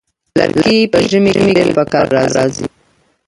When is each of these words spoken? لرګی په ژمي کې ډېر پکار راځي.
لرګی 0.37 0.77
په 0.91 0.99
ژمي 1.09 1.31
کې 1.39 1.49
ډېر 1.57 1.69
پکار 1.77 2.05
راځي. 2.35 2.65